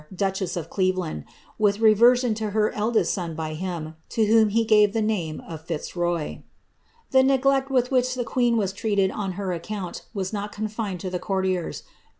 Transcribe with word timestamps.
duchess 0.15 0.57
of 0.57 0.67
Cleveland, 0.67 1.25
with 1.59 1.79
reversion 1.79 2.33
to 2.33 2.49
her 2.57 2.71
eldest 2.71 3.13
son 3.13 3.35
by 3.35 3.53
hinif 3.55 3.93
to 4.09 4.25
whoB 4.25 4.47
be 4.51 4.65
gave 4.65 4.93
the 4.93 5.01
name 5.03 5.39
of 5.47 5.61
Fitzroy. 5.67 6.39
The 7.11 7.21
neglect 7.21 7.69
with 7.69 7.91
which 7.91 8.15
the 8.15 8.25
qneen 8.25 8.55
wis 8.55 8.73
trf*ated 8.73 9.11
on 9.11 9.33
her 9.33 9.53
account 9.53 10.07
was 10.11 10.33
not 10.33 10.51
confined 10.51 11.01
to 11.01 11.11
the 11.11 11.19
courtiers. 11.19 11.83